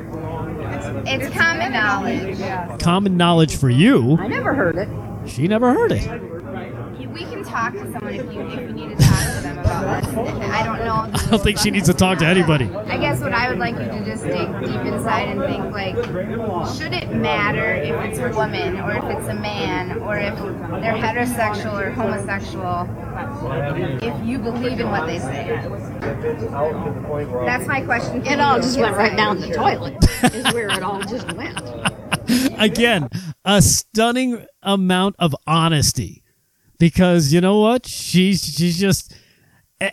It's 1.06 1.34
common 1.36 1.72
knowledge. 1.72 2.80
Common 2.80 3.16
knowledge 3.16 3.56
for 3.56 3.68
you. 3.70 4.16
I 4.18 4.26
never 4.28 4.54
heard 4.54 4.76
it. 4.76 4.88
She 5.28 5.46
never 5.48 5.72
heard 5.72 5.92
it. 5.92 6.43
We 7.54 7.60
can 7.60 7.72
talk 7.72 7.72
to 7.72 7.92
someone 7.92 8.14
if 8.14 8.32
you 8.32 8.40
if 8.40 8.60
you 8.60 8.72
need 8.72 8.98
to 8.98 9.04
talk 9.04 9.34
to 9.36 9.40
them 9.42 9.58
about 9.58 10.02
this. 10.02 10.14
I 10.14 10.62
don't 10.64 10.78
know. 10.78 11.10
I 11.14 11.30
don't 11.30 11.42
think 11.42 11.58
she 11.58 11.70
needs 11.70 11.86
to 11.86 11.94
talk 11.94 12.18
to 12.18 12.26
anybody. 12.26 12.66
I 12.74 12.98
guess 12.98 13.20
what 13.20 13.32
I 13.32 13.48
would 13.48 13.58
like 13.58 13.76
you 13.76 13.84
to 13.84 14.04
just 14.04 14.24
dig 14.24 14.48
deep 14.60 14.80
inside 14.92 15.28
and 15.28 15.40
think 15.40 15.72
like, 15.72 15.94
should 16.76 16.92
it 16.92 17.12
matter 17.14 17.74
if 17.74 17.94
it's 18.04 18.18
a 18.18 18.30
woman 18.36 18.78
or 18.80 18.92
if 18.92 19.04
it's 19.04 19.28
a 19.28 19.34
man 19.34 19.98
or 19.98 20.16
if 20.18 20.36
they're 20.36 20.94
heterosexual 20.94 21.80
or 21.80 21.90
homosexual? 21.90 22.88
If 24.02 24.26
you 24.26 24.38
believe 24.38 24.80
in 24.80 24.90
what 24.90 25.06
they 25.06 25.18
say, 25.18 25.60
that's 27.46 27.66
my 27.66 27.80
question. 27.82 28.26
It 28.26 28.40
all 28.40 28.56
just 28.56 28.78
went 28.78 28.96
right 28.96 29.16
down 29.16 29.40
the 29.40 29.52
toilet. 29.52 30.04
is 30.34 30.52
where 30.52 30.70
it 30.70 30.82
all 30.82 31.00
just 31.02 31.32
went. 31.32 31.60
Again, 32.58 33.08
a 33.44 33.60
stunning 33.60 34.46
amount 34.62 35.16
of 35.18 35.36
honesty. 35.46 36.23
Because 36.78 37.32
you 37.32 37.40
know 37.40 37.58
what? 37.58 37.86
She's 37.86 38.44
she's 38.44 38.78
just 38.78 39.14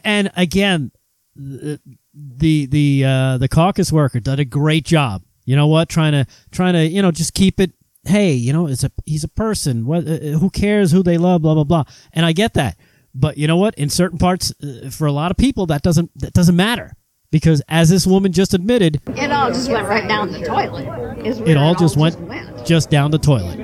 and 0.04 0.32
again 0.36 0.92
the 1.36 1.80
the 2.14 2.66
the 2.66 3.04
uh 3.06 3.38
the 3.38 3.48
caucus 3.48 3.92
worker 3.92 4.20
did 4.20 4.40
a 4.40 4.46
great 4.46 4.86
job. 4.86 5.24
You 5.46 5.56
know 5.56 5.68
what? 5.68 5.90
Trying 5.90 6.12
to 6.14 6.26
trying 6.52 6.74
to, 6.74 6.86
you 6.86 7.02
know, 7.02 7.12
just 7.12 7.34
keep 7.34 7.60
it 7.60 7.72
hey, 8.04 8.34
you 8.34 8.52
know, 8.52 8.68
it's 8.68 8.84
a 8.84 8.92
he's 9.06 9.24
a 9.24 9.28
person. 9.30 9.86
What 9.86 10.08
uh, 10.08 10.18
who 10.40 10.50
cares 10.50 10.92
who 10.92 11.04
they 11.04 11.18
love 11.18 11.42
blah 11.42 11.54
blah 11.54 11.64
blah. 11.64 11.84
And 12.14 12.26
I 12.26 12.32
get 12.34 12.54
that. 12.56 12.78
But 13.14 13.38
you 13.38 13.48
know 13.48 13.58
what? 13.58 13.76
In 13.76 13.90
certain 13.90 14.18
parts 14.18 14.54
uh, 14.64 14.90
for 14.90 15.06
a 15.06 15.12
lot 15.12 15.32
of 15.32 15.38
people 15.38 15.66
that 15.68 15.82
doesn't 15.82 16.12
that 16.20 16.34
doesn't 16.34 16.56
matter. 16.56 16.94
Because 17.32 17.62
as 17.70 17.90
this 17.90 18.06
woman 18.06 18.34
just 18.34 18.54
admitted, 18.54 19.02
It 19.16 19.32
all 19.32 19.50
just 19.50 19.72
went 19.72 19.88
right 19.88 20.06
down 20.06 20.32
the 20.34 20.42
toilet. 20.44 21.26
Is 21.26 21.40
where 21.40 21.50
it 21.50 21.58
all 21.58 21.76
just 21.76 21.96
went 21.96 22.20
went. 22.20 22.66
just 22.66 22.90
down 22.90 23.12
the 23.12 23.20
toilet. 23.20 23.58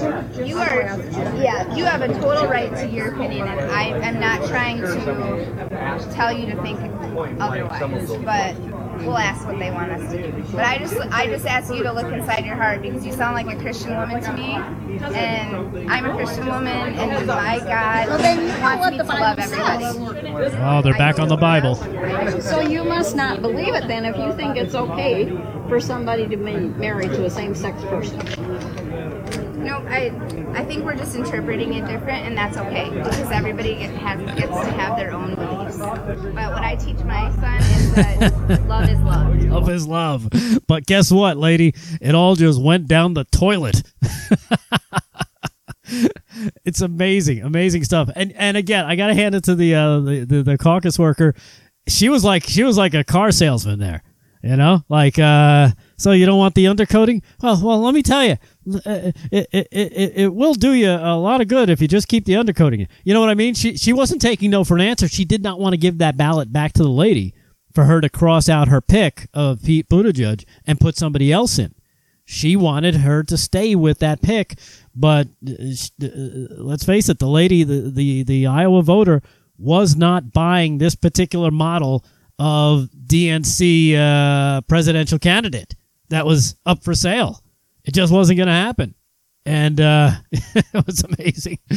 And, 0.00 0.14
and 0.14 0.34
that 0.34 0.46
you 0.46 0.58
are 0.58 0.82
yeah 1.42 1.74
you 1.74 1.84
have 1.84 2.02
a 2.02 2.08
total 2.20 2.46
right 2.46 2.74
to 2.76 2.88
your 2.88 3.14
opinion 3.14 3.46
and 3.46 3.60
i 3.70 3.84
am 4.06 4.18
not 4.20 4.46
trying 4.48 4.78
to 4.80 6.08
tell 6.12 6.32
you 6.32 6.46
to 6.46 6.60
think 6.62 6.78
otherwise 7.40 8.10
but 8.24 8.58
we'll 9.04 9.16
ask 9.16 9.46
what 9.46 9.58
they 9.58 9.70
want 9.70 9.92
us 9.92 10.10
to 10.12 10.32
do 10.32 10.42
but 10.52 10.64
i 10.64 10.78
just 10.78 10.96
i 11.12 11.26
just 11.26 11.46
ask 11.46 11.72
you 11.72 11.82
to 11.82 11.92
look 11.92 12.12
inside 12.12 12.44
your 12.44 12.56
heart 12.56 12.82
because 12.82 13.04
you 13.06 13.12
sound 13.12 13.34
like 13.34 13.46
a 13.54 13.60
christian 13.60 13.96
woman 13.96 14.20
to 14.22 14.32
me 14.32 14.54
and 15.14 15.90
i'm 15.90 16.04
a 16.04 16.14
christian 16.16 16.46
woman 16.46 16.94
and 16.98 17.26
my 17.26 17.58
god 17.60 18.08
wants 18.60 18.90
me 18.90 18.96
to 18.98 19.04
love 19.04 19.38
everybody 19.38 19.84
Oh, 20.60 20.82
they're 20.82 20.94
back 20.98 21.18
on 21.18 21.28
the 21.28 21.36
Bible. 21.36 21.74
So 22.40 22.60
you 22.60 22.84
must 22.84 23.16
not 23.16 23.42
believe 23.42 23.74
it 23.74 23.86
then 23.88 24.04
if 24.04 24.16
you 24.16 24.32
think 24.34 24.56
it's 24.56 24.74
okay 24.74 25.26
for 25.68 25.80
somebody 25.80 26.26
to 26.28 26.36
be 26.36 26.52
married 26.52 27.10
to 27.12 27.24
a 27.24 27.30
same-sex 27.30 27.82
person. 27.84 28.87
I 29.88 30.12
I 30.54 30.64
think 30.64 30.84
we're 30.84 30.96
just 30.96 31.16
interpreting 31.16 31.74
it 31.74 31.86
different, 31.86 32.26
and 32.26 32.36
that's 32.36 32.56
okay 32.56 32.90
because 32.90 33.30
everybody 33.30 33.74
get, 33.76 33.90
has 33.90 34.20
gets 34.38 34.52
to 34.52 34.72
have 34.72 34.96
their 34.96 35.12
own 35.12 35.34
beliefs. 35.34 35.78
But 35.78 36.34
what 36.34 36.62
I 36.62 36.76
teach 36.76 36.98
my 37.00 37.30
son 37.36 37.56
is 37.56 37.94
that 37.94 38.64
love 38.68 38.88
is 38.88 39.00
love. 39.00 39.42
Love 39.44 39.70
is 39.70 39.86
love. 39.86 40.28
But 40.66 40.86
guess 40.86 41.10
what, 41.10 41.36
lady? 41.36 41.74
It 42.00 42.14
all 42.14 42.34
just 42.34 42.60
went 42.60 42.86
down 42.86 43.14
the 43.14 43.24
toilet. 43.24 43.82
it's 46.64 46.80
amazing, 46.80 47.42
amazing 47.42 47.84
stuff. 47.84 48.10
And 48.14 48.32
and 48.32 48.56
again, 48.56 48.84
I 48.84 48.96
gotta 48.96 49.14
hand 49.14 49.34
it 49.34 49.44
to 49.44 49.54
the 49.54 49.74
uh 49.74 50.00
the, 50.00 50.24
the, 50.24 50.42
the 50.42 50.58
caucus 50.58 50.98
worker. 50.98 51.34
She 51.88 52.08
was 52.08 52.24
like 52.24 52.44
she 52.44 52.62
was 52.62 52.76
like 52.76 52.94
a 52.94 53.04
car 53.04 53.32
salesman 53.32 53.78
there. 53.78 54.02
You 54.42 54.56
know, 54.56 54.84
like 54.88 55.18
uh 55.18 55.70
so 55.96 56.12
you 56.12 56.26
don't 56.26 56.38
want 56.38 56.54
the 56.54 56.66
undercoating? 56.66 57.22
Well, 57.42 57.60
well, 57.62 57.80
let 57.80 57.92
me 57.92 58.02
tell 58.02 58.24
you, 58.24 58.36
it, 58.66 59.16
it, 59.32 59.48
it, 59.52 59.68
it, 59.72 60.12
it 60.14 60.34
will 60.34 60.54
do 60.54 60.72
you 60.74 60.90
a 60.90 61.16
lot 61.16 61.40
of 61.40 61.48
good 61.48 61.70
if 61.70 61.80
you 61.82 61.88
just 61.88 62.06
keep 62.06 62.24
the 62.24 62.34
undercoating. 62.34 62.86
You 63.02 63.14
know 63.14 63.20
what 63.20 63.30
I 63.30 63.34
mean? 63.34 63.54
She 63.54 63.76
she 63.76 63.92
wasn't 63.92 64.22
taking 64.22 64.50
no 64.50 64.62
for 64.62 64.76
an 64.76 64.82
answer. 64.82 65.08
She 65.08 65.24
did 65.24 65.42
not 65.42 65.58
want 65.58 65.72
to 65.72 65.78
give 65.78 65.98
that 65.98 66.16
ballot 66.16 66.52
back 66.52 66.72
to 66.74 66.82
the 66.82 66.88
lady 66.88 67.34
for 67.74 67.84
her 67.84 68.00
to 68.00 68.08
cross 68.08 68.48
out 68.48 68.68
her 68.68 68.80
pick 68.80 69.28
of 69.34 69.62
Pete 69.62 69.88
Buttigieg 69.88 70.44
and 70.66 70.80
put 70.80 70.96
somebody 70.96 71.32
else 71.32 71.58
in. 71.58 71.74
She 72.24 72.56
wanted 72.56 72.96
her 72.96 73.22
to 73.22 73.36
stay 73.38 73.74
with 73.74 74.00
that 74.00 74.20
pick, 74.20 74.58
but 74.94 75.28
uh, 75.48 75.52
uh, 76.02 76.08
let's 76.58 76.84
face 76.84 77.08
it, 77.08 77.18
the 77.18 77.26
lady, 77.26 77.64
the, 77.64 77.90
the, 77.90 78.22
the 78.22 78.46
Iowa 78.46 78.82
voter, 78.82 79.22
was 79.56 79.96
not 79.96 80.32
buying 80.32 80.76
this 80.76 80.94
particular 80.94 81.50
model 81.50 82.04
of 82.38 82.88
DNC 83.06 83.96
uh, 83.96 84.60
presidential 84.62 85.18
candidate 85.18 85.74
that 86.08 86.26
was 86.26 86.56
up 86.64 86.82
for 86.82 86.94
sale. 86.94 87.42
It 87.84 87.94
just 87.94 88.12
wasn't 88.12 88.36
going 88.36 88.48
to 88.48 88.52
happen. 88.52 88.94
And 89.44 89.80
uh, 89.80 90.10
it 90.30 90.86
was 90.86 91.02
amazing. 91.04 91.58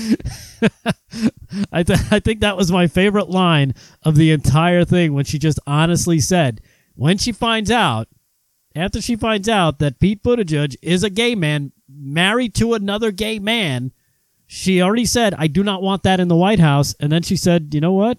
I, 1.72 1.84
th- 1.84 2.00
I 2.12 2.20
think 2.20 2.42
that 2.42 2.58
was 2.58 2.72
my 2.72 2.88
favorite 2.88 3.30
line 3.30 3.76
of 4.04 4.16
the 4.16 4.32
entire 4.32 4.84
thing 4.84 5.14
when 5.14 5.26
she 5.26 5.40
just 5.40 5.60
honestly 5.66 6.20
said, 6.20 6.62
when 6.96 7.18
she 7.18 7.32
finds 7.32 7.72
out, 7.72 8.08
after 8.76 9.02
she 9.02 9.16
finds 9.16 9.48
out 9.50 9.80
that 9.80 10.00
Pete 10.00 10.22
Buttigieg 10.22 10.76
is 10.82 11.04
a 11.04 11.10
gay 11.10 11.36
man 11.36 11.72
married 11.90 12.54
to 12.56 12.74
another 12.74 13.12
gay 13.12 13.40
man, 13.40 13.92
she 14.48 14.82
already 14.82 15.06
said, 15.06 15.34
I 15.38 15.48
do 15.48 15.64
not 15.64 15.82
want 15.82 16.04
that 16.04 16.20
in 16.20 16.28
the 16.28 16.36
White 16.36 16.60
House. 16.60 16.94
And 17.00 17.10
then 17.10 17.22
she 17.22 17.38
said, 17.38 17.74
you 17.74 17.80
know 17.80 17.94
what? 17.94 18.18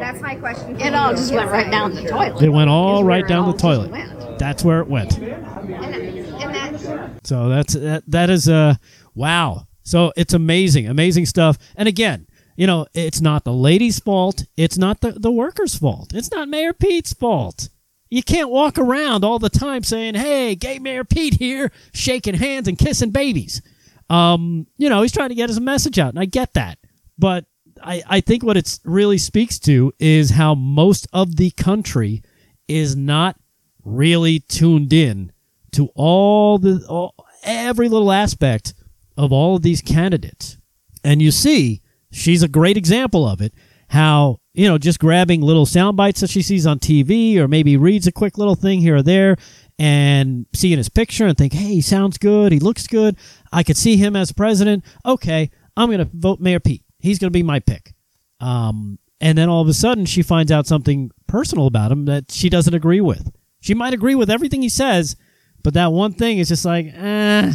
That's 0.00 0.20
my 0.20 0.34
question. 0.36 0.80
It 0.80 0.94
all 0.94 1.12
just 1.12 1.32
went 1.32 1.50
right 1.50 1.70
down 1.70 1.94
the 1.94 2.08
toilet. 2.08 2.42
It 2.42 2.48
went 2.48 2.70
all 2.70 2.98
is 3.00 3.04
where 3.04 3.08
right 3.08 3.24
it 3.24 3.28
down 3.28 3.50
the 3.50 3.56
toilet. 3.56 4.38
That's 4.38 4.64
where 4.64 4.80
it 4.80 4.88
went. 4.88 5.18
And, 5.18 5.32
and 5.34 6.54
that 6.54 7.26
So 7.26 7.48
that's 7.48 7.74
that, 7.74 8.04
that 8.08 8.30
is 8.30 8.48
uh 8.48 8.74
wow. 9.14 9.66
So 9.82 10.12
it's 10.16 10.34
amazing, 10.34 10.88
amazing 10.88 11.26
stuff. 11.26 11.58
And 11.76 11.88
again, 11.88 12.26
you 12.56 12.66
know, 12.66 12.86
it's 12.94 13.20
not 13.20 13.44
the 13.44 13.52
lady's 13.52 13.98
fault. 13.98 14.44
It's 14.56 14.76
not 14.76 15.00
the, 15.00 15.12
the 15.12 15.30
worker's 15.30 15.76
fault. 15.76 16.12
It's 16.14 16.30
not 16.30 16.48
Mayor 16.48 16.72
Pete's 16.72 17.12
fault. 17.12 17.68
You 18.10 18.22
can't 18.22 18.50
walk 18.50 18.76
around 18.76 19.24
all 19.24 19.38
the 19.38 19.48
time 19.48 19.82
saying, 19.84 20.14
"Hey, 20.14 20.56
gay 20.56 20.78
Mayor 20.78 21.04
Pete 21.04 21.34
here, 21.34 21.70
shaking 21.94 22.34
hands 22.34 22.66
and 22.66 22.76
kissing 22.76 23.10
babies." 23.10 23.62
Um, 24.10 24.66
you 24.76 24.88
know, 24.88 25.02
he's 25.02 25.12
trying 25.12 25.28
to 25.28 25.36
get 25.36 25.48
his 25.48 25.60
message 25.60 25.98
out, 25.98 26.08
and 26.08 26.18
I 26.18 26.24
get 26.24 26.54
that. 26.54 26.78
But 27.16 27.44
I, 27.82 28.02
I 28.08 28.20
think 28.20 28.42
what 28.42 28.56
it 28.56 28.78
really 28.84 29.18
speaks 29.18 29.58
to 29.60 29.92
is 29.98 30.30
how 30.30 30.54
most 30.54 31.06
of 31.12 31.36
the 31.36 31.50
country 31.52 32.22
is 32.68 32.96
not 32.96 33.36
really 33.84 34.40
tuned 34.40 34.92
in 34.92 35.32
to 35.72 35.88
all 35.94 36.58
the 36.58 36.84
all, 36.88 37.14
every 37.42 37.88
little 37.88 38.12
aspect 38.12 38.74
of 39.16 39.32
all 39.32 39.56
of 39.56 39.62
these 39.62 39.82
candidates. 39.82 40.58
And 41.04 41.22
you 41.22 41.30
see, 41.30 41.82
she's 42.10 42.42
a 42.42 42.48
great 42.48 42.76
example 42.76 43.26
of 43.26 43.40
it. 43.40 43.52
How 43.88 44.38
you 44.52 44.68
know 44.68 44.78
just 44.78 45.00
grabbing 45.00 45.40
little 45.40 45.66
sound 45.66 45.96
bites 45.96 46.20
that 46.20 46.30
she 46.30 46.42
sees 46.42 46.66
on 46.66 46.78
TV, 46.78 47.36
or 47.36 47.48
maybe 47.48 47.76
reads 47.76 48.06
a 48.06 48.12
quick 48.12 48.38
little 48.38 48.54
thing 48.54 48.80
here 48.80 48.96
or 48.96 49.02
there, 49.02 49.36
and 49.78 50.46
seeing 50.54 50.78
his 50.78 50.88
picture 50.88 51.26
and 51.26 51.36
think, 51.36 51.52
"Hey, 51.52 51.74
he 51.74 51.80
sounds 51.80 52.18
good. 52.18 52.52
He 52.52 52.60
looks 52.60 52.86
good. 52.86 53.16
I 53.52 53.62
could 53.64 53.76
see 53.76 53.96
him 53.96 54.14
as 54.14 54.30
president. 54.30 54.84
Okay, 55.04 55.50
I'm 55.76 55.88
going 55.88 55.98
to 55.98 56.10
vote 56.12 56.40
Mayor 56.40 56.60
Pete. 56.60 56.84
He's 57.00 57.18
going 57.18 57.30
to 57.32 57.36
be 57.36 57.42
my 57.42 57.60
pick." 57.60 57.94
Um, 58.40 58.98
and 59.20 59.36
then 59.36 59.48
all 59.48 59.60
of 59.60 59.68
a 59.68 59.74
sudden, 59.74 60.06
she 60.06 60.22
finds 60.22 60.50
out 60.50 60.66
something 60.66 61.10
personal 61.26 61.66
about 61.66 61.92
him 61.92 62.06
that 62.06 62.30
she 62.30 62.48
doesn't 62.48 62.74
agree 62.74 63.00
with. 63.00 63.30
She 63.60 63.74
might 63.74 63.92
agree 63.92 64.14
with 64.14 64.30
everything 64.30 64.62
he 64.62 64.70
says, 64.70 65.16
but 65.62 65.74
that 65.74 65.92
one 65.92 66.12
thing 66.12 66.38
is 66.38 66.48
just 66.48 66.64
like, 66.64 66.86
eh, 66.94 67.52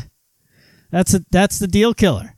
that's 0.92 1.14
a, 1.16 1.26
that's 1.32 1.58
the 1.58 1.68
deal 1.68 1.94
killer. 1.96 2.38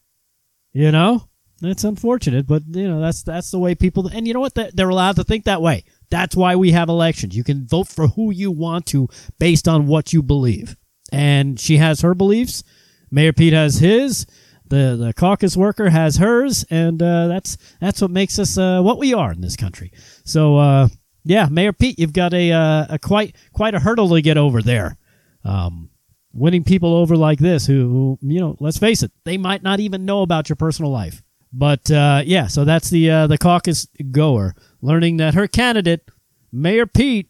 You 0.71 0.91
know, 0.91 1.27
that's 1.59 1.83
unfortunate, 1.83 2.47
but 2.47 2.63
you 2.67 2.87
know 2.87 3.01
that's 3.01 3.23
that's 3.23 3.51
the 3.51 3.59
way 3.59 3.75
people. 3.75 4.07
And 4.07 4.27
you 4.27 4.33
know 4.33 4.39
what? 4.39 4.53
They're 4.53 4.69
they're 4.73 4.89
allowed 4.89 5.15
to 5.15 5.23
think 5.23 5.45
that 5.45 5.61
way. 5.61 5.83
That's 6.09 6.35
why 6.35 6.55
we 6.55 6.71
have 6.71 6.87
elections. 6.87 7.35
You 7.35 7.43
can 7.43 7.67
vote 7.67 7.87
for 7.87 8.07
who 8.07 8.31
you 8.31 8.51
want 8.51 8.85
to 8.87 9.09
based 9.39 9.67
on 9.67 9.87
what 9.87 10.13
you 10.13 10.21
believe. 10.21 10.77
And 11.11 11.59
she 11.59 11.77
has 11.77 12.01
her 12.01 12.13
beliefs. 12.13 12.63
Mayor 13.11 13.33
Pete 13.33 13.53
has 13.53 13.79
his. 13.79 14.25
The 14.69 14.95
the 14.99 15.13
caucus 15.13 15.55
worker 15.55 15.89
has 15.89 16.17
hers, 16.17 16.65
and 16.69 17.01
uh, 17.01 17.27
that's 17.27 17.57
that's 17.79 18.01
what 18.01 18.11
makes 18.11 18.39
us 18.39 18.57
uh, 18.57 18.81
what 18.81 18.97
we 18.97 19.13
are 19.13 19.31
in 19.31 19.41
this 19.41 19.55
country. 19.55 19.91
So 20.23 20.57
uh, 20.57 20.87
yeah, 21.27 21.47
Mayor 21.51 21.73
Pete, 21.73 21.99
you've 21.99 22.13
got 22.13 22.33
a, 22.33 22.51
uh, 22.51 22.85
a 22.91 22.99
quite 22.99 23.35
quite 23.51 23.75
a 23.75 23.79
hurdle 23.79 24.09
to 24.09 24.21
get 24.21 24.37
over 24.37 24.61
there. 24.61 24.97
Um, 25.43 25.89
winning 26.33 26.63
people 26.63 26.93
over 26.95 27.17
like 27.17 27.39
this, 27.39 27.65
who, 27.65 27.73
who 27.73 28.19
you 28.21 28.39
know, 28.39 28.55
let's 28.59 28.77
face 28.77 29.03
it, 29.03 29.11
they 29.25 29.37
might 29.37 29.63
not 29.63 29.79
even 29.79 30.05
know 30.05 30.21
about 30.21 30.47
your 30.49 30.55
personal 30.55 30.91
life. 30.91 31.21
But 31.51 31.89
uh, 31.91 32.23
yeah, 32.25 32.47
so 32.47 32.63
that's 32.63 32.89
the 32.89 33.09
uh, 33.09 33.27
the 33.27 33.37
caucus 33.37 33.87
goer 34.11 34.55
learning 34.81 35.17
that 35.17 35.33
her 35.33 35.47
candidate, 35.47 36.09
Mayor 36.51 36.85
Pete, 36.85 37.29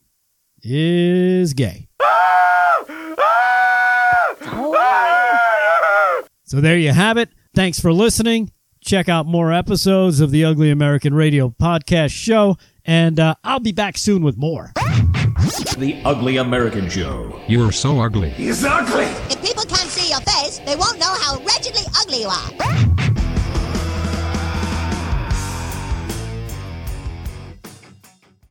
is 0.61 1.53
gay. 1.53 1.86
So 6.47 6.61
there 6.61 6.77
you 6.77 6.93
have 6.93 7.17
it. 7.17 7.29
Thanks 7.53 7.77
for 7.77 7.91
listening. 7.91 8.51
Check 8.79 9.09
out 9.09 9.25
more 9.25 9.51
episodes 9.51 10.21
of 10.21 10.31
the 10.31 10.45
Ugly 10.45 10.71
American 10.71 11.13
Radio 11.13 11.49
podcast 11.49 12.11
show, 12.11 12.57
and 12.85 13.19
uh, 13.19 13.35
I'll 13.43 13.59
be 13.59 13.73
back 13.73 13.97
soon 13.97 14.23
with 14.23 14.37
more. 14.37 14.71
The 15.77 16.01
Ugly 16.05 16.37
American 16.37 16.89
Show. 16.89 17.37
You're 17.47 17.73
so 17.73 17.99
ugly. 17.99 18.29
He's 18.29 18.63
ugly! 18.63 19.03
If 19.29 19.41
people 19.43 19.63
can't 19.65 19.89
see 19.89 20.09
your 20.09 20.21
face, 20.21 20.59
they 20.59 20.75
won't 20.77 20.99
know 20.99 21.13
how 21.19 21.37
wretchedly 21.39 21.83
ugly 22.01 22.21
you 22.21 22.27
are. 22.27 22.96